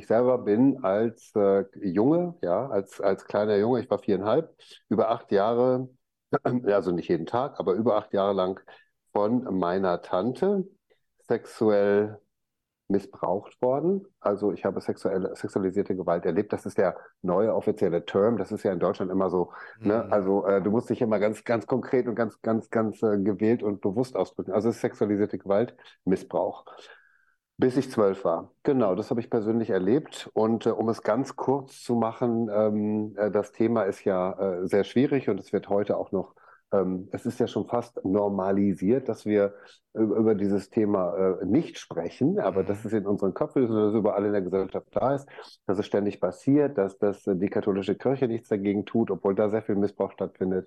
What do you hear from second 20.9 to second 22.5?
dich immer ganz, ganz konkret und ganz,